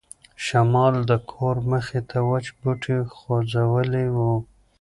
شمال 0.45 0.95
د 1.09 1.11
کور 1.31 1.55
مخې 1.71 1.99
ته 2.09 2.17
وچ 2.29 2.45
بوټي 2.59 2.97
خوځولي 3.15 4.05
وو. 4.15 4.33